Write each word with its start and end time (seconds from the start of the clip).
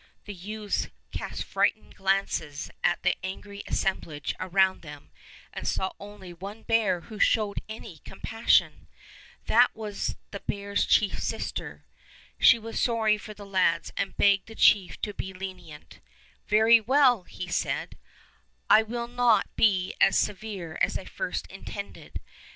The 0.25 0.33
youths 0.33 0.87
cast 1.11 1.43
frightened 1.43 1.93
glances 1.93 2.71
at 2.83 3.03
the 3.03 3.15
angry 3.23 3.61
assemblage 3.67 4.33
around 4.39 4.81
them 4.81 5.11
and 5.53 5.67
saw 5.67 5.91
only 5.99 6.33
one 6.33 6.63
bear 6.63 7.01
who 7.01 7.19
showed 7.19 7.61
any 7.69 7.99
compassion. 7.99 8.87
That 9.45 9.75
one 9.75 9.89
was 9.91 10.15
the 10.31 10.39
bear 10.39 10.73
chief's 10.75 11.25
sister. 11.25 11.85
She 12.39 12.57
was 12.57 12.81
sorry 12.81 13.19
for 13.19 13.35
the 13.35 13.45
lads 13.45 13.93
and 13.95 14.17
begged 14.17 14.47
the 14.47 14.55
chief 14.55 14.99
to 15.03 15.13
be 15.13 15.33
lenient. 15.33 15.99
''Very 16.49 16.83
well," 16.83 17.21
he 17.25 17.47
said, 17.47 17.95
"I 18.71 18.81
will 18.81 19.07
not 19.07 19.55
be 19.55 19.93
as 20.01 20.17
severe 20.17 20.79
as 20.81 20.97
I 20.97 21.01
at 21.01 21.09
first 21.09 21.45
intended. 21.45 22.19